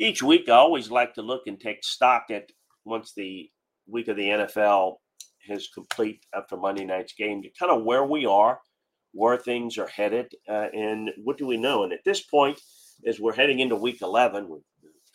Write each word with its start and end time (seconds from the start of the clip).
Each 0.00 0.22
week, 0.22 0.48
I 0.48 0.52
always 0.52 0.92
like 0.92 1.14
to 1.14 1.22
look 1.22 1.48
and 1.48 1.58
take 1.58 1.82
stock 1.82 2.26
at 2.30 2.50
once 2.84 3.12
the 3.14 3.50
week 3.88 4.06
of 4.06 4.16
the 4.16 4.28
NFL 4.28 4.94
is 5.48 5.70
complete 5.74 6.24
after 6.32 6.56
Monday 6.56 6.84
night's 6.84 7.14
game 7.14 7.42
to 7.42 7.48
kind 7.58 7.72
of 7.72 7.82
where 7.82 8.04
we 8.04 8.24
are, 8.24 8.60
where 9.12 9.36
things 9.36 9.76
are 9.76 9.88
headed, 9.88 10.32
uh, 10.48 10.68
and 10.72 11.10
what 11.24 11.36
do 11.36 11.48
we 11.48 11.56
know. 11.56 11.82
And 11.82 11.92
at 11.92 12.04
this 12.04 12.22
point, 12.22 12.60
as 13.08 13.18
we're 13.18 13.34
heading 13.34 13.58
into 13.58 13.74
week 13.74 14.00
11, 14.00 14.48
we're 14.48 14.58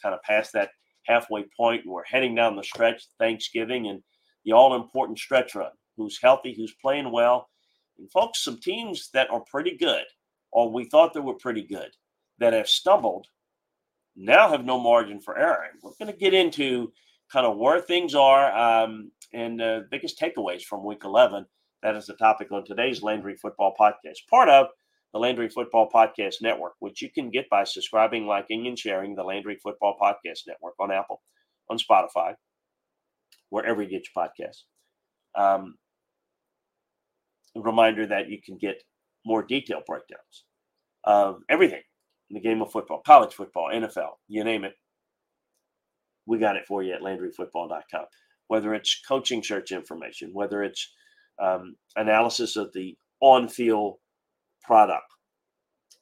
kind 0.01 0.13
of 0.13 0.21
past 0.23 0.51
that 0.51 0.71
halfway 1.05 1.45
point, 1.55 1.85
and 1.85 1.93
we're 1.93 2.03
heading 2.03 2.35
down 2.35 2.57
the 2.57 2.63
stretch, 2.63 3.05
Thanksgiving, 3.19 3.87
and 3.87 4.03
the 4.43 4.51
all 4.51 4.75
important 4.75 5.17
stretch 5.17 5.55
run 5.55 5.71
who's 5.95 6.19
healthy, 6.21 6.53
who's 6.57 6.75
playing 6.81 7.09
well. 7.09 7.47
And 7.97 8.11
folks, 8.11 8.43
some 8.43 8.59
teams 8.59 9.09
that 9.13 9.29
are 9.29 9.43
pretty 9.49 9.77
good, 9.77 10.03
or 10.51 10.69
we 10.69 10.85
thought 10.85 11.13
they 11.13 11.21
were 11.21 11.35
pretty 11.35 11.63
good, 11.63 11.91
that 12.39 12.51
have 12.51 12.67
stumbled, 12.67 13.27
now 14.15 14.49
have 14.49 14.65
no 14.65 14.79
margin 14.79 15.19
for 15.19 15.37
error. 15.37 15.65
We're 15.81 15.91
going 15.99 16.11
to 16.11 16.17
get 16.17 16.33
into 16.33 16.91
kind 17.31 17.45
of 17.45 17.57
where 17.57 17.81
things 17.81 18.13
are 18.15 18.51
um, 18.55 19.11
and 19.33 19.61
uh, 19.61 19.81
biggest 19.89 20.19
takeaways 20.19 20.63
from 20.63 20.85
Week 20.85 21.01
11. 21.03 21.45
That 21.81 21.95
is 21.95 22.05
the 22.05 22.13
topic 22.13 22.51
on 22.51 22.63
today's 22.63 23.01
Landry 23.01 23.35
Football 23.35 23.73
Podcast, 23.79 24.19
part 24.29 24.49
of 24.49 24.67
the 25.13 25.19
Landry 25.19 25.49
Football 25.49 25.89
Podcast 25.93 26.35
Network, 26.41 26.73
which 26.79 27.01
you 27.01 27.09
can 27.09 27.29
get 27.29 27.49
by 27.49 27.63
subscribing, 27.63 28.25
liking, 28.25 28.67
and 28.67 28.77
sharing 28.77 29.15
the 29.15 29.23
Landry 29.23 29.57
Football 29.61 29.97
Podcast 30.01 30.41
Network 30.47 30.75
on 30.79 30.91
Apple, 30.91 31.21
on 31.69 31.77
Spotify, 31.77 32.35
wherever 33.49 33.81
you 33.81 33.89
get 33.89 34.07
your 34.15 34.25
podcasts. 34.25 34.63
Um, 35.35 35.75
a 37.55 37.61
reminder 37.61 38.07
that 38.07 38.29
you 38.29 38.41
can 38.41 38.57
get 38.57 38.81
more 39.25 39.43
detailed 39.43 39.85
breakdowns 39.85 40.45
of 41.03 41.41
everything 41.49 41.81
in 42.33 42.41
the 42.41 42.49
game 42.49 42.63
of 42.63 42.71
football, 42.71 43.01
college 43.05 43.33
football, 43.33 43.69
NFL, 43.71 44.13
you 44.27 44.43
name 44.43 44.63
it. 44.63 44.73
We 46.25 46.39
got 46.39 46.55
it 46.55 46.65
for 46.65 46.81
you 46.81 46.93
at 46.93 47.01
LandryFootball.com. 47.01 48.05
Whether 48.47 48.73
it's 48.73 49.01
coaching 49.07 49.43
search 49.43 49.71
information, 49.71 50.31
whether 50.33 50.63
it's 50.63 50.91
um, 51.39 51.75
analysis 51.95 52.55
of 52.55 52.73
the 52.73 52.97
on 53.19 53.47
field 53.47 53.97
product, 54.63 55.05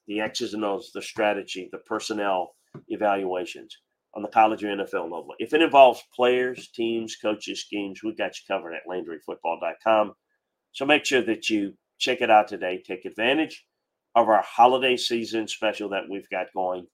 the 0.08 0.22
X's 0.22 0.54
and 0.54 0.64
O's, 0.64 0.92
the 0.94 1.02
strategy, 1.02 1.68
the 1.72 1.80
personnel 1.80 2.56
evaluations 2.88 3.78
on 4.16 4.22
the 4.22 4.30
college 4.30 4.64
or 4.64 4.68
NFL 4.68 5.04
level. 5.04 5.34
If 5.40 5.54
it 5.54 5.62
involves 5.62 6.02
players, 6.16 6.70
teams, 6.74 7.18
coaches, 7.18 7.62
schemes—we've 7.62 8.18
got 8.18 8.36
you 8.38 8.44
covered 8.48 8.74
at 8.74 8.88
LandryFootball.com. 8.90 10.14
So 10.72 10.86
make 10.86 11.06
sure 11.06 11.24
that 11.24 11.50
you 11.50 11.74
check 12.00 12.22
it 12.22 12.32
out 12.32 12.48
today. 12.48 12.82
Take 12.86 13.04
advantage 13.06 13.66
of 14.16 14.28
our 14.28 14.44
holiday 14.44 14.98
season 14.98 15.48
special 15.48 15.90
that 15.90 16.10
we've 16.10 16.30
got 16.30 16.48
going. 16.54 16.86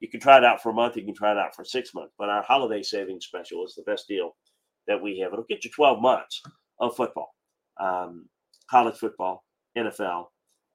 You 0.00 0.08
can 0.08 0.20
try 0.20 0.38
it 0.38 0.44
out 0.44 0.62
for 0.62 0.70
a 0.70 0.74
month, 0.74 0.96
you 0.96 1.04
can 1.04 1.14
try 1.14 1.32
it 1.32 1.38
out 1.38 1.54
for 1.54 1.64
six 1.64 1.94
months, 1.94 2.12
but 2.18 2.28
our 2.28 2.42
holiday 2.42 2.82
savings 2.82 3.26
special 3.26 3.64
is 3.64 3.74
the 3.74 3.90
best 3.90 4.06
deal 4.08 4.36
that 4.86 5.00
we 5.00 5.18
have. 5.20 5.32
It'll 5.32 5.44
get 5.48 5.64
you 5.64 5.70
12 5.70 6.00
months 6.00 6.42
of 6.80 6.96
football, 6.96 7.34
um, 7.80 8.28
college 8.70 8.96
football, 8.96 9.44
NFL, 9.76 10.26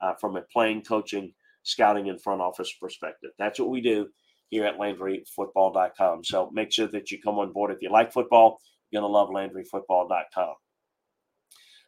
uh, 0.01 0.13
from 0.19 0.38
a 0.38 0.41
playing, 0.41 0.84
coaching, 0.84 1.34
scouting, 1.63 2.09
and 2.09 2.22
front 2.22 2.41
office 2.41 2.74
perspective. 2.81 3.31
That's 3.38 3.59
what 3.59 3.69
we 3.69 3.81
do 3.81 4.07
here 4.50 4.66
at 4.66 4.78
LandryFootball.com. 4.78 6.24
So 6.24 6.50
make 6.53 6.72
sure 6.72 6.88
that 6.88 7.12
you 7.12 7.22
come 7.22 7.40
on 7.40 7.53
board. 7.53 7.72
If 7.72 7.81
you 7.81 7.91
like 7.91 8.12
football, 8.12 8.59
you're 8.90 9.01
going 9.01 9.09
to 9.09 9.13
love 9.13 9.30
LandryFootball.com. 9.30 10.53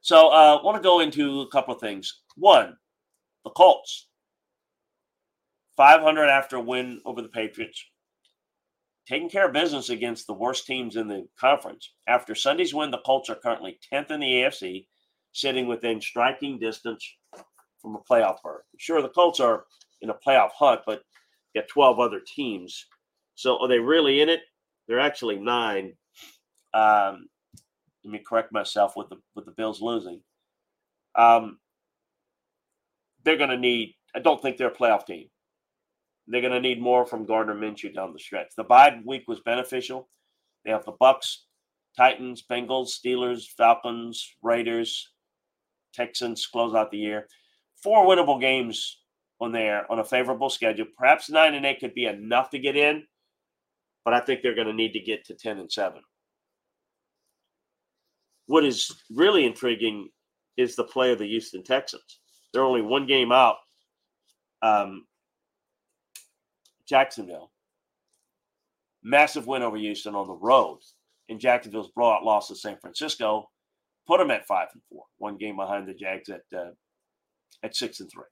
So 0.01 0.27
I 0.29 0.53
uh, 0.53 0.63
want 0.63 0.75
to 0.75 0.83
go 0.83 0.99
into 0.99 1.41
a 1.41 1.47
couple 1.49 1.73
of 1.73 1.79
things. 1.79 2.21
One, 2.35 2.75
the 3.43 3.51
Colts. 3.51 4.07
500 5.75 6.27
after 6.27 6.57
a 6.57 6.61
win 6.61 7.01
over 7.05 7.21
the 7.21 7.29
Patriots. 7.29 7.83
Taking 9.07 9.29
care 9.29 9.47
of 9.47 9.53
business 9.53 9.89
against 9.89 10.27
the 10.27 10.33
worst 10.33 10.65
teams 10.65 10.95
in 10.95 11.07
the 11.07 11.27
conference. 11.37 11.93
After 12.07 12.35
Sunday's 12.35 12.73
win, 12.73 12.91
the 12.91 13.01
Colts 13.05 13.29
are 13.29 13.35
currently 13.35 13.79
10th 13.91 14.11
in 14.11 14.19
the 14.19 14.27
AFC, 14.27 14.87
sitting 15.33 15.67
within 15.67 15.99
striking 15.99 16.57
distance 16.57 17.05
from 17.81 17.95
a 17.95 17.99
playoff 17.99 18.37
berth. 18.43 18.63
Sure, 18.77 19.01
the 19.01 19.09
Colts 19.09 19.39
are 19.39 19.65
in 20.01 20.09
a 20.09 20.17
playoff 20.25 20.51
hunt, 20.51 20.81
but 20.85 21.01
got 21.53 21.67
12 21.67 21.99
other 21.99 22.21
teams. 22.35 22.85
So 23.35 23.61
are 23.61 23.67
they 23.67 23.79
really 23.79 24.21
in 24.21 24.29
it? 24.29 24.41
They're 24.87 24.99
actually 24.99 25.37
nine. 25.37 25.93
Um, 26.73 27.27
let 28.03 28.11
me 28.11 28.19
correct 28.19 28.51
myself 28.51 28.95
with 28.95 29.09
the 29.09 29.17
with 29.35 29.45
the 29.45 29.51
Bills 29.51 29.81
losing. 29.81 30.21
Um, 31.15 31.59
they're 33.23 33.37
going 33.37 33.49
to 33.49 33.57
need. 33.57 33.95
I 34.15 34.19
don't 34.19 34.41
think 34.41 34.57
they're 34.57 34.67
a 34.67 34.75
playoff 34.75 35.05
team. 35.05 35.27
They're 36.27 36.41
going 36.41 36.53
to 36.53 36.61
need 36.61 36.81
more 36.81 37.05
from 37.05 37.25
Gardner 37.25 37.55
Minshew 37.55 37.93
down 37.93 38.13
the 38.13 38.19
stretch. 38.19 38.47
The 38.55 38.63
bye 38.63 39.01
week 39.05 39.23
was 39.27 39.41
beneficial. 39.41 40.09
They 40.63 40.71
have 40.71 40.85
the 40.85 40.93
Bucks, 40.93 41.45
Titans, 41.97 42.43
Bengals, 42.49 42.89
Steelers, 42.89 43.45
Falcons, 43.57 44.35
Raiders, 44.41 45.09
Texans 45.93 46.45
close 46.47 46.73
out 46.75 46.91
the 46.91 46.97
year. 46.97 47.27
Four 47.81 48.05
winnable 48.05 48.39
games 48.39 49.01
on 49.41 49.51
there 49.51 49.91
on 49.91 49.99
a 49.99 50.03
favorable 50.03 50.49
schedule. 50.49 50.85
Perhaps 50.97 51.29
nine 51.29 51.53
and 51.53 51.65
eight 51.65 51.79
could 51.79 51.93
be 51.93 52.05
enough 52.05 52.49
to 52.51 52.59
get 52.59 52.77
in, 52.77 53.03
but 54.05 54.13
I 54.13 54.21
think 54.21 54.41
they're 54.41 54.55
going 54.55 54.67
to 54.67 54.73
need 54.73 54.93
to 54.93 54.99
get 54.99 55.25
to 55.25 55.35
ten 55.35 55.59
and 55.59 55.71
seven. 55.71 56.01
What 58.47 58.65
is 58.65 58.91
really 59.11 59.45
intriguing 59.45 60.09
is 60.57 60.75
the 60.75 60.83
play 60.83 61.11
of 61.11 61.19
the 61.19 61.27
Houston 61.27 61.63
Texans. 61.63 62.19
They're 62.53 62.63
only 62.63 62.81
one 62.81 63.05
game 63.07 63.31
out. 63.31 63.57
Um, 64.61 65.05
Jacksonville, 66.87 67.51
massive 69.03 69.47
win 69.47 69.63
over 69.63 69.77
Houston 69.77 70.15
on 70.15 70.27
the 70.27 70.33
road. 70.33 70.79
In 71.29 71.39
Jacksonville's 71.39 71.91
blowout 71.95 72.23
loss 72.23 72.49
to 72.49 72.55
San 72.55 72.77
Francisco, 72.79 73.49
put 74.07 74.19
them 74.19 74.31
at 74.31 74.45
five 74.45 74.67
and 74.73 74.83
four, 74.89 75.03
one 75.17 75.37
game 75.37 75.55
behind 75.55 75.87
the 75.87 75.93
Jags 75.93 76.29
at 76.29 76.41
uh, 76.55 76.71
at 77.63 77.75
six 77.75 77.99
and 77.99 78.11
three. 78.11 78.25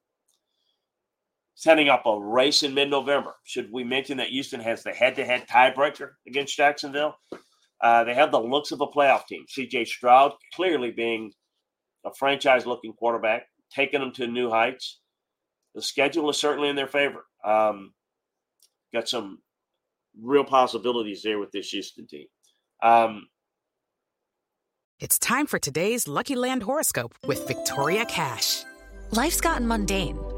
Setting 1.55 1.89
up 1.89 2.03
a 2.05 2.19
race 2.19 2.63
in 2.63 2.73
mid-November. 2.73 3.35
Should 3.43 3.71
we 3.71 3.83
mention 3.83 4.17
that 4.17 4.29
Houston 4.29 4.59
has 4.59 4.83
the 4.83 4.91
head-to-head 4.91 5.47
tiebreaker 5.47 6.11
against 6.27 6.55
Jacksonville? 6.55 7.15
Uh, 7.81 8.03
they 8.03 8.13
have 8.13 8.31
the 8.31 8.39
looks 8.39 8.71
of 8.71 8.81
a 8.81 8.87
playoff 8.87 9.25
team. 9.27 9.45
CJ 9.47 9.87
Stroud 9.87 10.33
clearly 10.53 10.91
being 10.91 11.31
a 12.05 12.13
franchise 12.13 12.65
looking 12.65 12.93
quarterback, 12.93 13.43
taking 13.73 13.99
them 13.99 14.11
to 14.13 14.27
new 14.27 14.49
heights. 14.49 14.99
The 15.75 15.81
schedule 15.81 16.29
is 16.29 16.37
certainly 16.37 16.69
in 16.69 16.75
their 16.75 16.87
favor. 16.87 17.25
Um, 17.43 17.93
got 18.93 19.07
some 19.07 19.39
real 20.21 20.43
possibilities 20.43 21.23
there 21.23 21.39
with 21.39 21.51
this 21.51 21.69
Houston 21.69 22.07
team. 22.07 22.27
Um, 22.83 23.27
it's 24.99 25.17
time 25.17 25.47
for 25.47 25.57
today's 25.57 26.07
Lucky 26.07 26.35
Land 26.35 26.63
horoscope 26.63 27.15
with 27.25 27.47
Victoria 27.47 28.05
Cash. 28.05 28.63
Life's 29.11 29.41
gotten 29.41 29.67
mundane, 29.67 30.17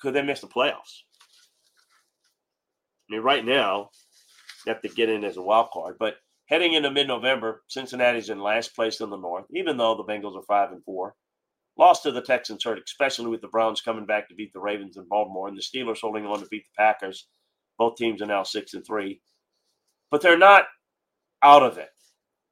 Could 0.00 0.14
they 0.14 0.22
miss 0.22 0.40
the 0.40 0.46
playoffs? 0.46 1.02
I 3.08 3.14
mean, 3.14 3.22
right 3.22 3.44
now, 3.44 3.90
they 4.64 4.72
have 4.72 4.82
to 4.82 4.88
get 4.88 5.08
in 5.08 5.24
as 5.24 5.36
a 5.36 5.42
wild 5.42 5.70
card, 5.72 5.96
but 5.98 6.16
heading 6.46 6.74
into 6.74 6.90
mid-November, 6.90 7.62
Cincinnati's 7.68 8.30
in 8.30 8.40
last 8.40 8.74
place 8.74 9.00
in 9.00 9.10
the 9.10 9.16
North, 9.16 9.46
even 9.54 9.76
though 9.76 9.96
the 9.96 10.04
Bengals 10.04 10.36
are 10.36 10.42
five 10.42 10.72
and 10.72 10.84
four. 10.84 11.14
Lost 11.78 12.02
to 12.02 12.12
the 12.12 12.20
Texans 12.20 12.64
hurt, 12.64 12.80
especially 12.84 13.28
with 13.28 13.40
the 13.40 13.48
Browns 13.48 13.80
coming 13.80 14.04
back 14.06 14.28
to 14.28 14.34
beat 14.34 14.52
the 14.52 14.60
Ravens 14.60 14.96
in 14.96 15.08
Baltimore, 15.08 15.48
and 15.48 15.56
the 15.56 15.62
Steelers 15.62 16.00
holding 16.00 16.26
on 16.26 16.40
to 16.40 16.46
beat 16.50 16.64
the 16.64 16.82
Packers. 16.82 17.28
Both 17.78 17.96
teams 17.96 18.20
are 18.20 18.26
now 18.26 18.42
six 18.42 18.74
and 18.74 18.84
three, 18.86 19.22
but 20.10 20.20
they're 20.20 20.38
not 20.38 20.66
out 21.42 21.62
of 21.62 21.78
it. 21.78 21.88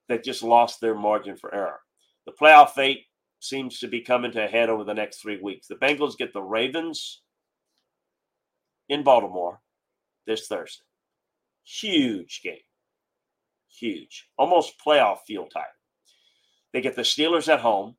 They 0.09 0.19
just 0.19 0.43
lost 0.43 0.81
their 0.81 0.95
margin 0.95 1.37
for 1.37 1.55
error. 1.55 1.81
The 2.25 2.33
playoff 2.33 2.71
fate 2.71 3.05
seems 3.41 3.79
to 3.81 3.89
be 3.89 4.01
coming 4.01 4.33
to 4.33 4.45
a 4.45 4.49
head 4.49 4.71
over 4.71 4.85
the 4.85 4.95
next 4.95 5.21
three 5.21 5.41
weeks. 5.41 5.67
The 5.67 5.75
Bengals 5.77 6.17
get 6.17 6.33
the 6.33 6.43
Ravens 6.43 7.23
in 8.89 9.03
Baltimore 9.03 9.61
this 10.27 10.47
Thursday. 10.47 10.85
Huge 11.65 12.41
game. 12.43 12.59
Huge. 13.69 14.29
Almost 14.39 14.75
playoff 14.85 15.19
feel 15.27 15.47
type. 15.47 15.65
They 16.73 16.81
get 16.81 16.97
the 16.97 17.03
Steelers 17.03 17.53
at 17.53 17.61
home, 17.61 17.97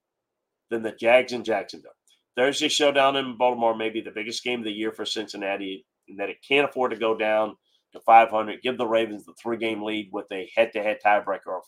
then 0.69 0.83
the 0.83 0.91
Jags 0.91 1.33
in 1.33 1.43
Jacksonville. 1.43 1.91
Thursday 2.35 2.69
showdown 2.69 3.15
in 3.15 3.37
Baltimore 3.37 3.75
may 3.75 3.89
be 3.89 4.01
the 4.01 4.11
biggest 4.11 4.43
game 4.43 4.59
of 4.59 4.65
the 4.65 4.71
year 4.71 4.91
for 4.91 5.05
Cincinnati, 5.05 5.85
and 6.07 6.19
that 6.19 6.29
it 6.29 6.37
can't 6.47 6.69
afford 6.69 6.91
to 6.91 6.97
go 6.97 7.17
down 7.17 7.55
to 7.93 7.99
500. 7.99 8.61
Give 8.61 8.77
the 8.77 8.87
Ravens 8.87 9.25
the 9.25 9.33
three 9.41 9.57
game 9.57 9.83
lead 9.83 10.09
with 10.11 10.31
a 10.31 10.49
head 10.55 10.71
to 10.73 10.83
head 10.83 10.99
tiebreaker. 11.05 11.59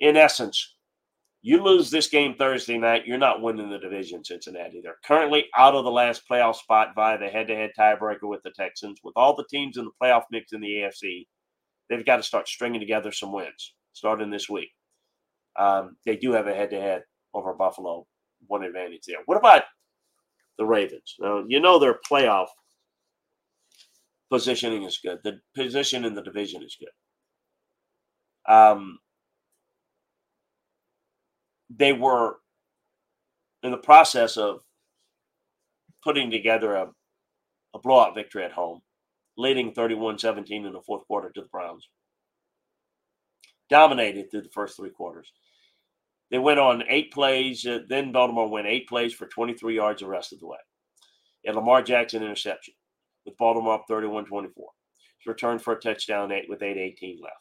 In 0.00 0.16
essence, 0.16 0.76
you 1.40 1.62
lose 1.62 1.90
this 1.90 2.08
game 2.08 2.34
Thursday 2.34 2.78
night, 2.78 3.06
you're 3.06 3.16
not 3.16 3.42
winning 3.42 3.70
the 3.70 3.78
division, 3.78 4.24
Cincinnati. 4.24 4.80
They're 4.82 4.98
currently 5.04 5.46
out 5.56 5.74
of 5.74 5.84
the 5.84 5.90
last 5.90 6.22
playoff 6.28 6.56
spot 6.56 6.94
via 6.96 7.18
the 7.18 7.28
head 7.28 7.46
to 7.48 7.54
head 7.54 7.70
tiebreaker 7.78 8.28
with 8.28 8.42
the 8.42 8.50
Texans. 8.50 8.98
With 9.04 9.14
all 9.16 9.36
the 9.36 9.46
teams 9.48 9.76
in 9.76 9.84
the 9.84 9.90
playoff 10.02 10.24
mix 10.30 10.52
in 10.52 10.60
the 10.60 10.66
AFC, 10.66 11.26
they've 11.88 12.04
got 12.04 12.16
to 12.16 12.22
start 12.22 12.48
stringing 12.48 12.80
together 12.80 13.12
some 13.12 13.32
wins 13.32 13.74
starting 13.92 14.30
this 14.30 14.48
week. 14.48 14.70
Um, 15.56 15.96
they 16.06 16.16
do 16.16 16.32
have 16.32 16.46
a 16.46 16.54
head 16.54 16.70
to 16.70 16.80
head 16.80 17.02
over 17.34 17.52
Buffalo, 17.54 18.06
one 18.46 18.64
advantage 18.64 19.02
there. 19.06 19.18
What 19.26 19.38
about 19.38 19.62
the 20.56 20.66
Ravens? 20.66 21.16
Now, 21.18 21.44
you 21.46 21.60
know 21.60 21.78
their 21.78 21.98
playoff 22.10 22.46
positioning 24.30 24.84
is 24.84 24.98
good. 25.02 25.18
The 25.24 25.40
position 25.54 26.04
in 26.04 26.14
the 26.14 26.22
division 26.22 26.62
is 26.62 26.76
good. 26.78 28.52
Um, 28.52 28.98
they 31.78 31.92
were 31.92 32.36
in 33.62 33.70
the 33.70 33.78
process 33.78 34.36
of 34.36 34.60
putting 36.02 36.30
together 36.30 36.74
a, 36.74 36.88
a 37.74 37.78
blowout 37.78 38.14
victory 38.14 38.44
at 38.44 38.52
home, 38.52 38.80
leading 39.36 39.72
31 39.72 40.18
17 40.18 40.66
in 40.66 40.72
the 40.72 40.80
fourth 40.80 41.06
quarter 41.06 41.30
to 41.30 41.40
the 41.40 41.48
Browns. 41.48 41.88
Dominated 43.70 44.30
through 44.30 44.42
the 44.42 44.48
first 44.50 44.76
three 44.76 44.90
quarters. 44.90 45.30
They 46.30 46.38
went 46.38 46.58
on 46.58 46.84
eight 46.88 47.12
plays. 47.12 47.66
Uh, 47.66 47.80
then 47.88 48.12
Baltimore 48.12 48.48
went 48.48 48.66
eight 48.66 48.88
plays 48.88 49.14
for 49.14 49.26
23 49.26 49.76
yards 49.76 50.00
the 50.00 50.08
rest 50.08 50.32
of 50.32 50.40
the 50.40 50.46
way. 50.46 50.58
And 51.44 51.54
Lamar 51.54 51.82
Jackson 51.82 52.22
interception 52.22 52.74
with 53.24 53.36
Baltimore 53.36 53.74
up 53.74 53.84
31 53.88 54.26
24. 54.26 54.68
Returned 55.26 55.60
for 55.60 55.74
a 55.74 55.80
touchdown 55.80 56.32
eight 56.32 56.48
with 56.48 56.62
8 56.62 56.78
18 56.78 57.18
left. 57.22 57.34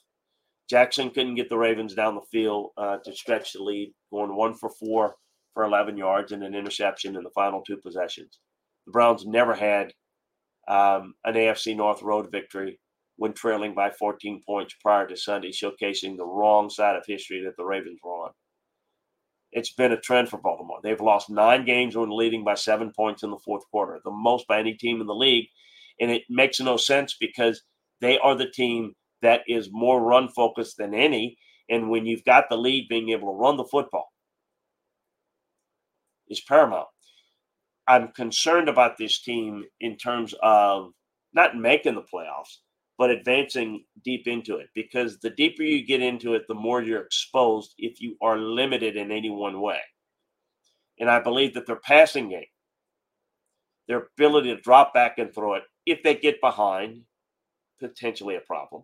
Jackson 0.69 1.09
couldn't 1.11 1.35
get 1.35 1.49
the 1.49 1.57
Ravens 1.57 1.93
down 1.93 2.15
the 2.15 2.21
field 2.31 2.71
uh, 2.77 2.97
to 3.05 3.15
stretch 3.15 3.53
the 3.53 3.63
lead, 3.63 3.93
going 4.11 4.35
one 4.35 4.53
for 4.53 4.69
four 4.69 5.15
for 5.53 5.63
11 5.63 5.97
yards 5.97 6.31
and 6.31 6.43
an 6.43 6.53
interception 6.53 7.15
in 7.15 7.23
the 7.23 7.29
final 7.31 7.61
two 7.61 7.77
possessions. 7.77 8.39
The 8.85 8.91
Browns 8.91 9.25
never 9.25 9.55
had 9.55 9.93
um, 10.67 11.13
an 11.23 11.35
AFC 11.35 11.75
North 11.75 12.01
road 12.01 12.29
victory 12.31 12.79
when 13.15 13.33
trailing 13.33 13.73
by 13.73 13.89
14 13.89 14.41
points 14.45 14.75
prior 14.81 15.07
to 15.07 15.17
Sunday, 15.17 15.51
showcasing 15.51 16.17
the 16.17 16.25
wrong 16.25 16.69
side 16.69 16.95
of 16.95 17.03
history 17.07 17.43
that 17.43 17.57
the 17.57 17.65
Ravens 17.65 17.99
were 18.03 18.11
on. 18.11 18.31
It's 19.51 19.73
been 19.73 19.93
a 19.93 19.99
trend 19.99 20.29
for 20.29 20.37
Baltimore. 20.37 20.79
They've 20.83 20.99
lost 20.99 21.29
nine 21.29 21.65
games 21.65 21.95
when 21.95 22.11
leading 22.11 22.43
by 22.43 22.53
seven 22.53 22.91
points 22.95 23.23
in 23.23 23.31
the 23.31 23.39
fourth 23.43 23.63
quarter, 23.71 23.99
the 24.03 24.11
most 24.11 24.45
by 24.47 24.59
any 24.59 24.73
team 24.73 25.01
in 25.01 25.07
the 25.07 25.15
league. 25.15 25.47
And 25.99 26.11
it 26.11 26.23
makes 26.29 26.59
no 26.59 26.77
sense 26.77 27.15
because 27.19 27.63
they 28.01 28.19
are 28.19 28.35
the 28.35 28.51
team 28.51 28.93
that 29.21 29.41
is 29.47 29.69
more 29.71 30.01
run 30.01 30.29
focused 30.29 30.77
than 30.77 30.93
any. 30.93 31.37
And 31.69 31.89
when 31.89 32.05
you've 32.05 32.23
got 32.23 32.45
the 32.49 32.57
lead, 32.57 32.87
being 32.89 33.09
able 33.09 33.33
to 33.33 33.37
run 33.37 33.57
the 33.57 33.65
football 33.65 34.11
is 36.29 36.41
paramount. 36.41 36.87
I'm 37.87 38.09
concerned 38.09 38.67
about 38.69 38.97
this 38.97 39.21
team 39.21 39.63
in 39.79 39.97
terms 39.97 40.35
of 40.43 40.91
not 41.33 41.55
making 41.55 41.95
the 41.95 42.01
playoffs, 42.01 42.57
but 42.97 43.09
advancing 43.09 43.85
deep 44.03 44.27
into 44.27 44.57
it 44.57 44.67
because 44.73 45.19
the 45.19 45.29
deeper 45.29 45.63
you 45.63 45.85
get 45.85 46.01
into 46.01 46.33
it, 46.33 46.43
the 46.47 46.53
more 46.53 46.81
you're 46.81 47.03
exposed 47.03 47.73
if 47.77 48.01
you 48.01 48.17
are 48.21 48.37
limited 48.37 48.97
in 48.97 49.11
any 49.11 49.29
one 49.29 49.61
way. 49.61 49.79
And 50.99 51.09
I 51.09 51.19
believe 51.19 51.53
that 51.53 51.67
their 51.67 51.77
passing 51.77 52.29
game, 52.29 52.45
their 53.87 54.07
ability 54.17 54.53
to 54.53 54.61
drop 54.61 54.93
back 54.93 55.17
and 55.17 55.33
throw 55.33 55.53
it, 55.53 55.63
if 55.85 56.03
they 56.03 56.15
get 56.15 56.41
behind, 56.41 57.03
potentially 57.79 58.35
a 58.35 58.41
problem. 58.41 58.83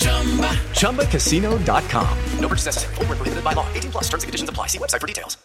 ChumbaCasino.com. 0.00 2.18
No 2.40 2.48
purchase 2.48 2.66
necessary. 2.66 2.94
Full 2.96 3.06
prohibited 3.06 3.44
by 3.44 3.52
law. 3.52 3.72
18 3.74 3.92
plus 3.92 4.08
terms 4.08 4.24
and 4.24 4.28
conditions 4.28 4.50
apply. 4.50 4.66
See 4.66 4.78
website 4.78 5.00
for 5.00 5.06
details. 5.06 5.38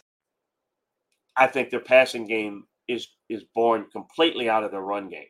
I 1.37 1.47
think 1.47 1.69
their 1.69 1.81
passing 1.81 2.27
game 2.27 2.63
is, 2.87 3.07
is 3.29 3.43
born 3.53 3.87
completely 3.91 4.49
out 4.49 4.63
of 4.63 4.71
their 4.71 4.81
run 4.81 5.09
game. 5.09 5.27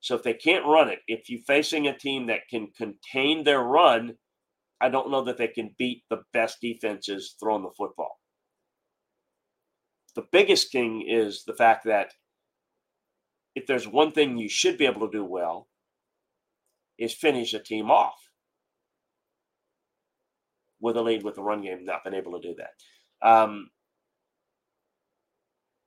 So 0.00 0.16
if 0.16 0.22
they 0.22 0.34
can't 0.34 0.66
run 0.66 0.88
it, 0.88 0.98
if 1.06 1.30
you're 1.30 1.40
facing 1.46 1.86
a 1.86 1.96
team 1.96 2.26
that 2.26 2.48
can 2.48 2.68
contain 2.76 3.44
their 3.44 3.60
run, 3.60 4.16
I 4.80 4.88
don't 4.88 5.10
know 5.10 5.22
that 5.24 5.38
they 5.38 5.48
can 5.48 5.74
beat 5.78 6.02
the 6.10 6.22
best 6.32 6.58
defenses 6.60 7.36
throwing 7.40 7.62
the 7.62 7.70
football 7.76 8.20
the 10.14 10.26
biggest 10.32 10.72
thing 10.72 11.04
is 11.08 11.44
the 11.46 11.54
fact 11.54 11.84
that 11.84 12.12
if 13.54 13.66
there's 13.66 13.86
one 13.86 14.12
thing 14.12 14.36
you 14.36 14.48
should 14.48 14.78
be 14.78 14.86
able 14.86 15.06
to 15.06 15.16
do 15.16 15.24
well 15.24 15.68
is 17.00 17.12
finish 17.14 17.54
a 17.54 17.58
team 17.58 17.90
off 17.90 18.14
with 20.80 20.96
a 20.96 21.02
lead 21.02 21.24
with 21.24 21.34
the 21.34 21.42
run 21.42 21.62
game. 21.62 21.84
Not 21.84 22.04
been 22.04 22.14
able 22.14 22.38
to 22.38 22.48
do 22.48 22.54
that. 22.58 23.28
Um, 23.28 23.70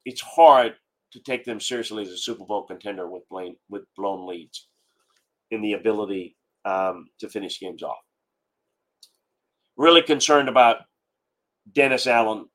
it's 0.06 0.22
hard 0.22 0.74
to 1.14 1.22
take 1.22 1.46
them 1.46 1.62
seriously 1.62 2.04
as 2.04 2.10
a 2.10 2.18
super 2.18 2.44
bowl 2.44 2.66
contender 2.66 3.08
with 3.10 3.24
blown, 3.30 3.56
with 3.70 3.84
blown 3.96 4.28
leads 4.28 4.68
in 5.52 5.62
the 5.62 5.74
ability 5.74 6.36
um, 6.66 7.08
to 7.20 7.30
finish 7.30 7.60
games 7.60 7.84
off. 7.84 7.98
Really 9.78 10.02
concerned 10.02 10.50
about 10.50 10.78
dennis 11.72 12.08
allen 12.08 12.46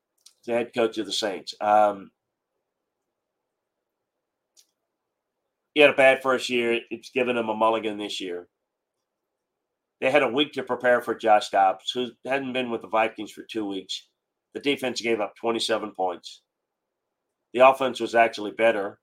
the 0.45 0.53
head 0.53 0.71
coach 0.73 0.97
of 0.97 1.05
the 1.05 1.13
Saints. 1.13 1.53
Um, 1.61 2.11
he 5.73 5.81
had 5.81 5.89
a 5.89 5.95
bad 5.95 6.21
first 6.21 6.49
year. 6.49 6.79
It's 6.89 7.11
given 7.11 7.37
him 7.37 7.49
a 7.49 7.55
mulligan 7.55 7.97
this 7.97 8.19
year. 8.19 8.47
They 10.01 10.11
had 10.11 10.23
a 10.23 10.29
week 10.29 10.53
to 10.53 10.63
prepare 10.63 11.01
for 11.01 11.13
Josh 11.13 11.49
Dobbs, 11.49 11.91
who 11.93 12.09
hadn't 12.25 12.53
been 12.53 12.71
with 12.71 12.81
the 12.81 12.87
Vikings 12.87 13.31
for 13.31 13.43
two 13.43 13.65
weeks. 13.65 14.07
The 14.53 14.61
defense 14.61 15.01
gave 15.01 15.19
up 15.19 15.33
27 15.39 15.91
points. 15.95 16.41
The 17.53 17.67
offense 17.67 17.99
was 17.99 18.15
actually 18.15 18.51
better 18.51 18.99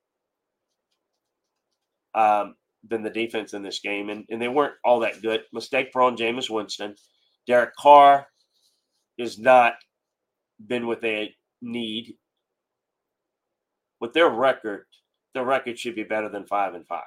um, 2.14 2.54
than 2.88 3.02
the 3.02 3.10
defense 3.10 3.52
in 3.52 3.62
this 3.62 3.80
game, 3.80 4.08
and, 4.08 4.24
and 4.30 4.40
they 4.40 4.48
weren't 4.48 4.74
all 4.84 5.00
that 5.00 5.20
good. 5.20 5.42
Mistake 5.52 5.92
prone 5.92 6.16
Jameis 6.16 6.48
Winston. 6.48 6.94
Derek 7.46 7.74
Carr 7.78 8.26
has 9.18 9.38
not 9.38 9.74
been 10.64 10.86
what 10.86 11.02
they 11.02 11.34
need. 11.60 12.14
With 14.00 14.12
their 14.12 14.28
record, 14.28 14.84
their 15.36 15.44
record 15.44 15.78
should 15.78 15.94
be 15.94 16.02
better 16.02 16.30
than 16.30 16.46
five 16.46 16.72
and 16.72 16.86
five. 16.86 17.02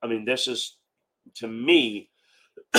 I 0.00 0.06
mean, 0.06 0.24
this 0.24 0.46
is 0.46 0.76
to 1.36 1.48
me. 1.48 2.08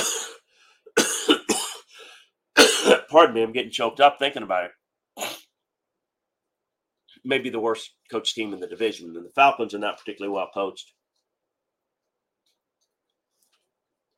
pardon 3.09 3.35
me, 3.35 3.43
I'm 3.43 3.51
getting 3.51 3.71
choked 3.71 3.99
up 3.99 4.19
thinking 4.19 4.41
about 4.41 4.65
it. 4.65 4.71
Maybe 7.25 7.49
the 7.49 7.59
worst 7.59 7.91
coach 8.09 8.33
team 8.33 8.53
in 8.53 8.61
the 8.61 8.67
division, 8.67 9.13
and 9.17 9.25
the 9.25 9.31
Falcons 9.35 9.73
are 9.73 9.79
not 9.79 9.97
particularly 9.97 10.33
well 10.33 10.49
coached. 10.53 10.93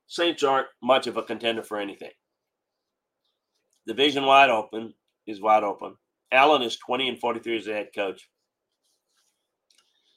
Saints 0.05 0.43
aren't 0.43 0.67
much 0.81 1.07
of 1.07 1.17
a 1.17 1.23
contender 1.23 1.63
for 1.63 1.79
anything. 1.79 2.11
Division 3.87 4.25
wide 4.25 4.51
open 4.51 4.93
is 5.25 5.41
wide 5.41 5.63
open. 5.63 5.95
Allen 6.31 6.61
is 6.61 6.77
20 6.77 7.09
and 7.09 7.19
43 7.19 7.57
as 7.57 7.67
a 7.67 7.73
head 7.73 7.89
coach. 7.95 8.27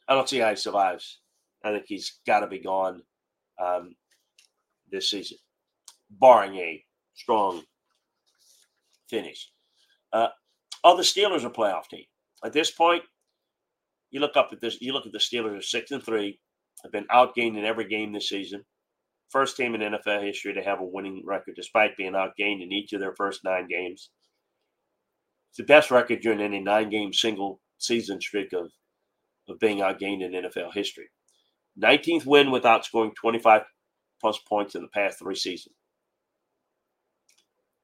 I 0.09 0.15
don't 0.15 0.29
see 0.29 0.39
how 0.39 0.51
he 0.51 0.57
survives. 0.57 1.21
I 1.63 1.73
think 1.73 1.85
he's 1.87 2.21
got 2.27 2.41
to 2.41 2.47
be 2.47 2.61
gone 2.61 3.03
um, 3.63 3.95
this 4.91 5.11
season, 5.11 5.39
barring 6.11 6.57
a 6.57 6.83
strong 7.15 7.63
finish. 9.11 9.51
Uh, 10.13 10.29
oh, 10.85 10.97
the 10.97 11.03
Steelers 11.03 11.45
are 11.45 11.51
playoff 11.51 11.89
team. 11.89 12.05
At 12.45 12.53
this 12.53 12.71
point, 12.71 13.03
you 14.11 14.21
look 14.21 14.37
up 14.37 14.51
at 14.53 14.61
this. 14.61 14.81
You 14.81 14.93
look 14.93 15.07
at 15.07 15.13
the 15.13 15.19
Steelers 15.19 15.59
are 15.59 15.63
six 15.63 15.91
and 15.91 16.03
three. 16.03 16.41
Have 16.83 16.93
been 16.93 17.07
outgained 17.13 17.59
in 17.59 17.65
every 17.65 17.89
game 17.89 18.13
this 18.13 18.29
season. 18.29 18.65
First 19.31 19.57
team 19.57 19.75
in 19.75 19.81
NFL 19.81 20.25
history 20.25 20.55
to 20.55 20.63
have 20.63 20.81
a 20.81 20.85
winning 20.85 21.23
record, 21.27 21.55
despite 21.57 21.97
being 21.97 22.13
outgained 22.13 22.63
in 22.63 22.73
each 22.73 22.93
of 22.93 23.01
their 23.01 23.15
first 23.15 23.45
nine 23.45 23.67
games. 23.69 24.11
The 25.59 25.65
best 25.65 25.91
record 25.91 26.21
during 26.21 26.41
any 26.41 26.61
nine-game 26.61 27.13
single 27.13 27.61
season 27.79 28.21
streak 28.21 28.53
of 28.53 28.71
of 29.49 29.59
being 29.59 29.79
outgained 29.79 30.23
in 30.23 30.33
NFL 30.33 30.75
history. 30.75 31.09
19th 31.83 32.27
win 32.27 32.51
without 32.51 32.85
scoring 32.85 33.13
25 33.19 33.63
plus 34.21 34.39
points 34.39 34.75
in 34.75 34.83
the 34.83 34.89
past 34.89 35.19
three 35.19 35.35
seasons. 35.35 35.75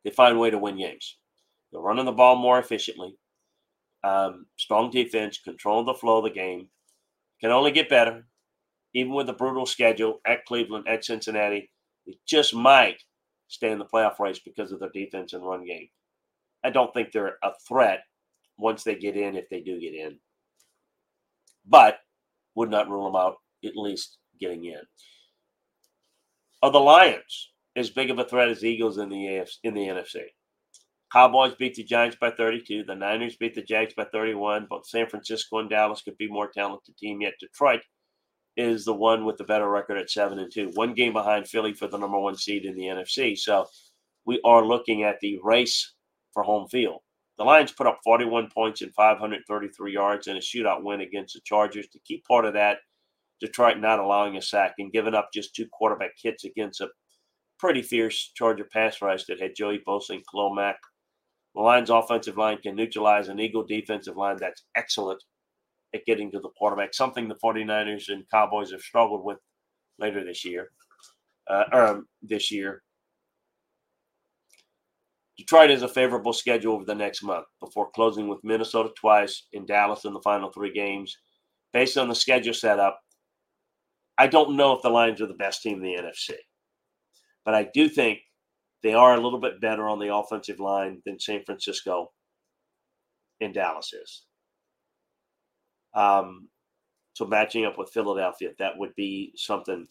They 0.05 0.11
find 0.11 0.37
a 0.37 0.39
way 0.39 0.51
to 0.51 0.59
win 0.59 0.79
games. 0.79 1.17
They're 1.73 1.81
running 1.81 2.05
the 2.05 2.13
ball 2.13 2.37
more 2.37 2.59
efficiently. 2.59 3.17
Um, 4.03 4.47
strong 4.57 4.91
defense, 4.91 5.41
controlling 5.43 5.87
the 5.87 5.95
flow 5.95 6.19
of 6.19 6.25
the 6.25 6.31
game. 6.31 6.69
Can 7.41 7.51
only 7.51 7.73
get 7.73 7.89
better, 7.89 8.27
even 8.95 9.15
with 9.15 9.29
a 9.31 9.33
brutal 9.33 9.67
schedule 9.67 10.21
at 10.27 10.45
Cleveland, 10.45 10.87
at 10.87 11.05
Cincinnati. 11.05 11.71
They 12.07 12.19
just 12.27 12.55
might 12.55 13.03
stay 13.49 13.71
in 13.71 13.79
the 13.79 13.87
playoff 13.87 14.19
race 14.19 14.39
because 14.39 14.71
of 14.71 14.81
their 14.81 14.91
defense 14.91 15.33
and 15.33 15.47
run 15.47 15.65
game. 15.65 15.89
I 16.65 16.71
don't 16.71 16.93
think 16.95 17.13
they're 17.13 17.39
a 17.43 17.53
threat 17.69 18.01
once 18.57 18.83
they 18.83 18.95
get 18.95 19.17
in, 19.17 19.37
if 19.37 19.49
they 19.51 19.61
do 19.61 19.79
get 19.79 19.95
in. 19.95 20.19
But 21.67 21.99
would 22.55 22.71
not 22.71 22.89
rule 22.89 23.05
them 23.05 23.17
out 23.17 23.37
at 23.65 23.77
least 23.77 24.19
getting 24.41 24.65
in. 24.65 24.81
Are 26.63 26.71
the 26.71 26.81
Lions 26.81 27.53
as 27.77 27.91
big 27.91 28.11
of 28.11 28.19
a 28.19 28.25
threat 28.25 28.49
as 28.49 28.65
Eagles 28.65 28.99
in 28.99 29.09
the 29.09 29.17
AFC, 29.17 29.57
in 29.65 29.75
the 29.75 29.87
NFC? 29.87 30.23
Cowboys 31.13 31.55
beat 31.55 31.75
the 31.75 31.85
Giants 31.85 32.17
by 32.21 32.31
32. 32.31 32.85
The 32.85 32.95
Niners 32.95 33.37
beat 33.37 33.55
the 33.55 33.63
Jags 33.63 33.95
by 33.95 34.05
31. 34.05 34.67
Both 34.69 34.89
San 34.89 35.07
Francisco 35.07 35.59
and 35.59 35.71
Dallas 35.71 36.03
could 36.03 36.17
be 36.17 36.29
more 36.29 36.49
talented 36.49 36.97
team. 36.97 37.21
Yet 37.21 37.35
Detroit 37.39 37.83
is 38.57 38.85
the 38.85 38.95
one 38.95 39.25
with 39.25 39.37
the 39.37 39.45
better 39.45 39.69
record 39.69 39.99
at 39.99 40.11
seven 40.11 40.39
and 40.39 40.53
two, 40.53 40.71
one 40.75 40.95
game 40.95 41.13
behind 41.13 41.47
Philly 41.47 41.73
for 41.73 41.87
the 41.87 41.99
number 41.99 42.19
one 42.19 42.37
seed 42.37 42.65
in 42.65 42.75
the 42.75 42.85
NFC. 42.85 43.39
So 43.39 43.67
we 44.25 44.41
are 44.45 44.65
looking 44.65 45.05
at 45.05 45.21
the 45.21 45.39
race 45.43 45.93
for 46.35 46.43
home 46.43 46.69
field. 46.69 47.01
The 47.39 47.45
Lions 47.45 47.73
put 47.73 47.87
up 47.87 48.01
41 48.05 48.51
points 48.55 48.83
and 48.83 48.95
533 48.95 49.93
yards 49.93 50.27
in 50.27 50.37
a 50.37 50.41
shootout 50.41 50.83
win 50.83 51.01
against 51.01 51.35
the 51.35 51.41
Chargers. 51.45 51.89
To 51.89 51.99
keep 52.01 52.25
part 52.27 52.45
of 52.45 52.53
that 52.55 52.79
Detroit 53.41 53.79
not 53.79 53.99
allowing 53.99 54.37
a 54.37 54.43
sack 54.43 54.75
and 54.79 54.93
giving 54.93 55.15
up 55.15 55.31
just 55.33 55.55
two 55.55 55.67
quarterback 55.73 56.13
hits 56.21 56.45
against 56.45 56.81
a 56.81 56.89
pretty 57.59 57.83
fierce 57.83 58.33
Charger 58.35 58.65
pass 58.65 59.03
rush 59.03 59.25
that 59.25 59.41
had 59.41 59.55
Joey 59.57 59.83
Bosa 59.87 60.11
and 60.11 60.25
Khalil. 60.31 60.55
The 60.55 61.61
Lions' 61.61 61.91
offensive 61.91 62.37
line 62.37 62.59
can 62.59 62.75
neutralize 62.75 63.29
an 63.29 63.41
Eagle 63.41 63.65
defensive 63.65 64.17
line 64.17 64.37
that's 64.39 64.65
excellent 64.77 65.23
at 65.95 66.05
getting 66.05 66.31
to 66.33 66.41
the 66.41 66.51
quarterback, 66.59 66.95
something 66.95 67.29
the 67.29 67.37
49ers 67.37 68.09
and 68.09 68.29
Cowboys 68.31 68.73
have 68.73 68.81
struggled 68.81 69.25
with 69.25 69.39
later 69.99 70.25
this 70.25 70.45
year. 70.45 70.71
Uh, 71.49 71.65
um, 71.73 72.09
this 72.23 72.51
year. 72.51 72.83
Detroit 75.37 75.71
has 75.71 75.83
a 75.83 75.89
favorable 75.89 76.33
schedule 76.33 76.75
over 76.75 76.85
the 76.85 76.95
next 76.95 77.23
month 77.23 77.47
before 77.61 77.91
closing 77.91 78.29
with 78.29 78.45
Minnesota 78.45 78.91
twice 78.97 79.47
in 79.53 79.67
Dallas 79.67 80.05
in 80.05 80.13
the 80.13 80.21
final 80.21 80.51
three 80.51 80.73
games. 80.73 81.17
Based 81.73 81.97
on 81.99 82.09
the 82.09 82.15
schedule 82.15 82.55
setup, 82.55 83.01
I 84.17 84.29
don't 84.29 84.57
know 84.57 84.75
if 84.75 84.83
the 84.83 84.91
Lions 84.91 85.21
are 85.21 85.27
the 85.27 85.35
best 85.35 85.63
team 85.63 85.83
in 85.83 85.83
the 85.83 86.01
NFC, 86.01 86.35
but 87.45 87.55
I 87.55 87.69
do 87.75 87.89
think 87.89 88.21
they 88.85 88.95
are 88.95 89.15
a 89.15 89.21
little 89.21 89.41
bit 89.41 89.61
better 89.61 89.89
on 89.89 89.99
the 89.99 90.15
offensive 90.15 90.61
line 90.61 91.03
than 91.05 91.19
San 91.19 91.43
Francisco 91.45 92.13
and 93.41 93.53
Dallas 93.53 93.93
is. 93.93 94.23
Um, 95.95 96.49
so 97.15 97.25
matching 97.25 97.65
up 97.65 97.79
with 97.79 97.91
Philadelphia, 97.91 98.51
that 98.59 98.77
would 98.77 98.95
be 98.95 99.33
something 99.37 99.89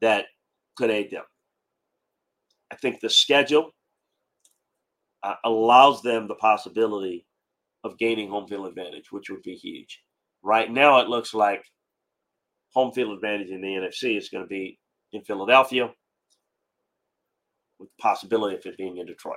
that 0.00 0.26
could 0.76 0.90
aid 0.90 1.10
them. 1.10 1.24
I 2.74 2.76
think 2.76 2.98
the 2.98 3.08
schedule 3.08 3.70
uh, 5.22 5.36
allows 5.44 6.02
them 6.02 6.26
the 6.26 6.34
possibility 6.34 7.24
of 7.84 7.98
gaining 7.98 8.28
home 8.28 8.48
field 8.48 8.66
advantage, 8.66 9.12
which 9.12 9.30
would 9.30 9.42
be 9.42 9.54
huge. 9.54 10.02
Right 10.42 10.68
now, 10.68 10.98
it 10.98 11.08
looks 11.08 11.34
like 11.34 11.64
home 12.72 12.92
field 12.92 13.12
advantage 13.12 13.50
in 13.50 13.60
the 13.60 13.68
NFC 13.68 14.18
is 14.18 14.28
going 14.28 14.42
to 14.42 14.48
be 14.48 14.76
in 15.12 15.22
Philadelphia, 15.22 15.88
with 17.78 17.90
the 17.90 18.02
possibility 18.02 18.56
of 18.56 18.66
it 18.66 18.76
being 18.76 18.96
in 18.96 19.06
Detroit. 19.06 19.36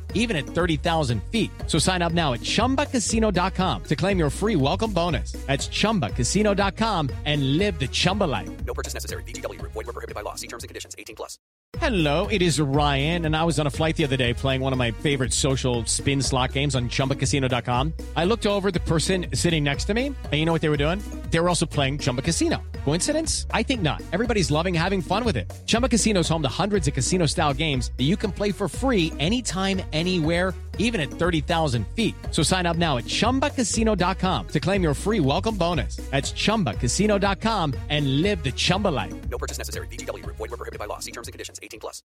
even 0.13 0.37
at 0.37 0.45
30,000 0.45 1.21
feet. 1.31 1.51
So 1.67 1.77
sign 1.77 2.01
up 2.01 2.13
now 2.13 2.31
at 2.33 2.39
ChumbaCasino.com 2.39 3.83
to 3.83 3.95
claim 3.95 4.17
your 4.17 4.29
free 4.29 4.55
welcome 4.55 4.93
bonus. 4.93 5.33
That's 5.47 5.67
ChumbaCasino.com 5.67 7.09
and 7.25 7.57
live 7.57 7.77
the 7.79 7.87
Chumba 7.87 8.23
life. 8.23 8.49
No 8.65 8.73
purchase 8.73 8.93
necessary. 8.93 9.23
VGW. 9.23 9.61
Void 9.61 9.75
were 9.75 9.83
prohibited 9.83 10.15
by 10.15 10.21
law. 10.21 10.35
See 10.35 10.47
terms 10.47 10.63
and 10.63 10.69
conditions. 10.69 10.95
18 10.97 11.15
plus. 11.17 11.37
Hello, 11.79 12.27
it 12.27 12.41
is 12.41 12.59
Ryan, 12.59 13.25
and 13.25 13.35
I 13.35 13.45
was 13.45 13.57
on 13.57 13.65
a 13.65 13.69
flight 13.69 13.95
the 13.95 14.03
other 14.03 14.17
day 14.17 14.33
playing 14.33 14.59
one 14.61 14.73
of 14.73 14.77
my 14.77 14.91
favorite 14.91 15.33
social 15.33 15.85
spin 15.85 16.21
slot 16.21 16.51
games 16.51 16.75
on 16.75 16.89
ChumbaCasino.com. 16.89 17.93
I 18.15 18.25
looked 18.25 18.45
over 18.45 18.71
the 18.71 18.81
person 18.81 19.27
sitting 19.33 19.63
next 19.63 19.85
to 19.85 19.93
me, 19.93 20.07
and 20.07 20.33
you 20.33 20.45
know 20.45 20.51
what 20.51 20.61
they 20.61 20.69
were 20.69 20.77
doing? 20.77 21.01
They 21.31 21.39
were 21.39 21.49
also 21.49 21.65
playing 21.65 21.97
Chumba 21.97 22.21
Casino. 22.21 22.61
Coincidence? 22.85 23.47
I 23.51 23.63
think 23.63 23.81
not. 23.81 24.01
Everybody's 24.11 24.51
loving 24.51 24.73
having 24.73 25.01
fun 25.01 25.23
with 25.23 25.37
it. 25.37 25.51
Chumba 25.65 25.89
Casino 25.89 26.19
is 26.19 26.29
home 26.29 26.43
to 26.43 26.49
hundreds 26.49 26.87
of 26.87 26.93
casino-style 26.93 27.53
games 27.53 27.91
that 27.97 28.03
you 28.03 28.17
can 28.17 28.31
play 28.31 28.51
for 28.51 28.67
free 28.67 29.11
anytime, 29.17 29.81
anywhere, 29.93 30.53
even 30.77 30.99
at 31.01 31.09
30,000 31.09 31.87
feet. 31.95 32.13
So 32.31 32.43
sign 32.43 32.65
up 32.65 32.77
now 32.77 32.97
at 32.97 33.05
ChumbaCasino.com 33.05 34.47
to 34.49 34.59
claim 34.59 34.83
your 34.83 34.93
free 34.93 35.19
welcome 35.19 35.55
bonus. 35.55 35.95
That's 36.11 36.33
ChumbaCasino.com 36.33 37.73
and 37.89 38.21
live 38.21 38.43
the 38.43 38.51
Chumba 38.51 38.89
life. 38.89 39.13
No 39.29 39.37
purchase 39.37 39.57
necessary. 39.57 39.87
VGW. 39.87 40.25
Void 40.25 40.39
were 40.39 40.49
prohibited 40.49 40.79
by 40.79 40.85
law. 40.85 40.99
See 40.99 41.11
terms 41.11 41.27
and 41.29 41.33
conditions. 41.33 41.59
18 41.63 41.79
plus. 41.79 42.03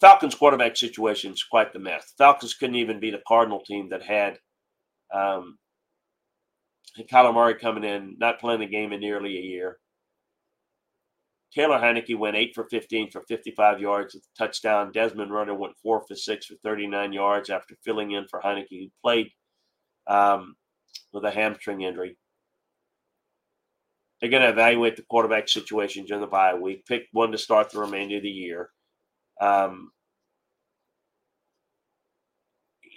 Falcons 0.00 0.34
quarterback 0.34 0.76
situation 0.76 1.32
is 1.32 1.42
quite 1.42 1.72
the 1.72 1.80
mess. 1.80 2.12
Falcons 2.18 2.54
couldn't 2.54 2.76
even 2.76 3.00
beat 3.00 3.14
a 3.14 3.22
Cardinal 3.26 3.60
team 3.60 3.88
that 3.88 4.02
had 4.02 4.38
um, 5.12 5.57
Murray 7.32 7.54
coming 7.54 7.84
in, 7.84 8.16
not 8.18 8.40
playing 8.40 8.60
the 8.60 8.66
game 8.66 8.92
in 8.92 9.00
nearly 9.00 9.36
a 9.38 9.42
year. 9.42 9.78
Taylor 11.52 11.78
Heinicke 11.78 12.18
went 12.18 12.36
eight 12.36 12.54
for 12.54 12.64
15 12.64 13.10
for 13.10 13.22
55 13.26 13.80
yards 13.80 14.14
with 14.14 14.24
a 14.24 14.38
touchdown. 14.38 14.92
Desmond 14.92 15.32
Ridder 15.32 15.54
went 15.54 15.78
four 15.82 16.04
for 16.06 16.14
six 16.14 16.46
for 16.46 16.56
39 16.62 17.12
yards 17.12 17.48
after 17.48 17.74
filling 17.84 18.12
in 18.12 18.26
for 18.28 18.40
Heinicke, 18.40 18.66
who 18.70 18.88
played 19.02 19.30
um, 20.06 20.56
with 21.12 21.24
a 21.24 21.30
hamstring 21.30 21.82
injury. 21.82 22.18
They're 24.20 24.30
going 24.30 24.42
to 24.42 24.50
evaluate 24.50 24.96
the 24.96 25.04
quarterback 25.08 25.48
situation 25.48 26.04
during 26.04 26.20
the 26.20 26.26
bye 26.26 26.54
week, 26.54 26.84
pick 26.86 27.04
one 27.12 27.32
to 27.32 27.38
start 27.38 27.70
the 27.70 27.78
remainder 27.78 28.16
of 28.16 28.22
the 28.22 28.28
year. 28.28 28.70
Um, 29.40 29.92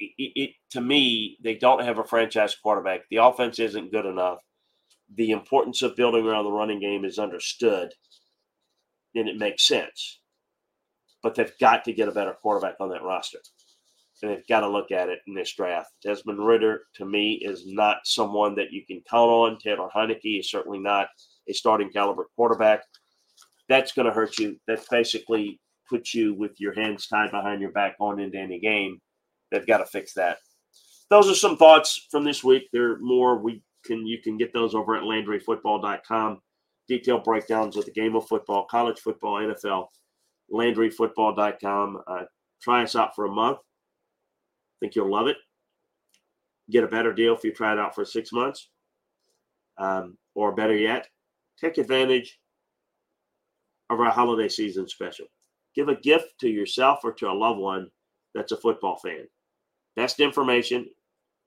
it, 0.01 0.31
it, 0.36 0.50
to 0.72 0.81
me, 0.81 1.38
they 1.43 1.55
don't 1.55 1.84
have 1.84 2.00
a 2.00 2.03
franchise 2.03 2.55
quarterback. 2.55 3.01
The 3.10 3.17
offense 3.17 3.60
isn't 3.60 3.91
good 3.91 4.05
enough. 4.05 4.39
The 5.15 5.31
importance 5.31 5.81
of 5.81 5.96
building 5.96 6.25
around 6.25 6.46
the 6.46 6.51
running 6.51 6.79
game 6.79 7.05
is 7.05 7.20
understood, 7.20 7.93
and 9.13 9.27
it 9.27 9.38
makes 9.38 9.67
sense. 9.67 10.20
But 11.22 11.36
they've 11.36 11.53
got 11.60 11.86
to 11.86 11.93
get 11.93 12.08
a 12.08 12.13
better 12.13 12.36
quarterback 12.41 12.75
on 12.79 12.89
that 12.89 13.03
roster. 13.03 13.39
And 14.24 14.31
they've 14.31 14.48
got 14.48 14.62
to 14.62 14.70
look 14.70 14.91
at 14.91 15.10
it 15.10 15.20
in 15.27 15.34
this 15.34 15.53
draft. 15.53 15.89
Desmond 16.03 16.46
Ridder, 16.46 16.84
to 16.96 17.05
me, 17.05 17.41
is 17.43 17.63
not 17.65 17.98
someone 18.05 18.55
that 18.55 18.72
you 18.72 18.86
can 18.86 19.01
count 19.10 19.31
on. 19.31 19.58
Taylor 19.58 19.89
Heinicke 19.96 20.39
is 20.39 20.50
certainly 20.50 20.79
not 20.79 21.08
a 21.50 21.53
starting 21.53 21.89
caliber 21.91 22.27
quarterback. 22.36 22.84
That's 23.67 23.93
going 23.93 24.05
to 24.05 24.13
hurt 24.13 24.38
you. 24.38 24.58
That 24.67 24.84
basically 24.91 25.60
puts 25.89 26.13
you 26.13 26.36
with 26.36 26.51
your 26.60 26.74
hands 26.74 27.08
tied 27.08 27.31
behind 27.31 27.62
your 27.62 27.72
back 27.72 27.98
going 27.98 28.20
into 28.20 28.38
any 28.38 28.60
game 28.60 29.00
they've 29.51 29.67
got 29.67 29.79
to 29.79 29.86
fix 29.86 30.13
that. 30.13 30.38
Those 31.10 31.29
are 31.29 31.36
some 31.36 31.58
thoughts 31.58 32.08
from 32.10 32.24
this 32.24 32.43
week. 32.43 32.70
There 32.72 32.93
are 32.93 33.00
more. 33.00 33.38
We 33.38 33.62
can 33.86 34.05
you 34.08 34.20
can 34.22 34.38
get 34.38 34.53
those 34.53 34.74
over 34.74 34.96
at 34.96 35.03
LandryFootball.com. 35.03 36.41
Detailed 36.88 37.24
breakdowns 37.24 37.77
of 37.77 37.86
the 37.86 37.91
game 37.91 38.15
of 38.15 38.27
football, 38.27 38.65
college 38.65 39.00
football, 39.00 39.36
NFL. 39.36 39.88
LandryFootball.com. 40.51 42.01
Uh, 42.08 42.24
try 42.62 42.84
us 42.84 42.96
out 42.96 43.15
for 43.15 43.25
a 43.25 43.31
month. 43.31 43.60
Think 44.79 44.96
you'll 44.96 45.12
love 45.12 45.27
it. 45.27 45.38
Get 46.70 46.84
a 46.84 46.88
better 46.88 47.13
deal 47.13 47.36
if 47.36 47.43
you 47.43 47.51
try 47.51 47.74
it 47.74 47.79
out 47.79 47.93
for 47.93 48.05
six 48.05 48.31
months. 48.31 48.70
Um, 49.77 50.17
or 50.36 50.53
better 50.53 50.75
yet, 50.75 51.08
take 51.60 51.77
advantage 51.77 52.39
of 53.89 54.00
our 54.00 54.12
holiday 54.12 54.48
season 54.48 54.88
special. 54.88 55.25
Give 55.75 55.89
a 55.89 55.96
gift 55.96 56.34
to 56.39 56.50
yourself 56.50 57.00
or 57.03 57.13
to 57.13 57.29
a 57.29 57.34
loved 57.34 57.60
one 57.60 57.89
that's 58.34 58.51
a 58.51 58.58
football 58.58 58.98
fan. 58.98 59.27
Best 59.96 60.20
information, 60.20 60.88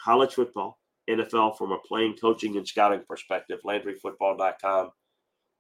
college 0.03 0.35
football, 0.35 0.79
NFL 1.09 1.57
from 1.57 1.73
a 1.73 1.79
playing, 1.87 2.17
coaching, 2.21 2.57
and 2.57 2.67
scouting 2.67 3.03
perspective. 3.09 3.61
LandryFootball.com. 3.65 4.91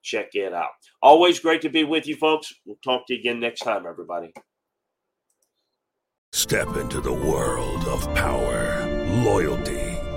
Check 0.03 0.35
it 0.35 0.53
out. 0.53 0.71
Always 1.03 1.41
great 1.41 1.62
to 1.62 1.71
be 1.71 1.85
with 1.85 2.07
you, 2.07 2.17
folks. 2.17 2.53
We'll 2.67 2.76
talk 2.85 3.07
to 3.07 3.14
you 3.14 3.21
again 3.21 3.41
next 3.41 3.61
time, 3.61 3.87
everybody. 3.87 4.33
Step 6.33 6.76
into 6.76 7.00
the 7.00 7.12
world 7.12 7.85
of 7.88 8.12
power, 8.14 8.87
loyalty, 9.25 9.93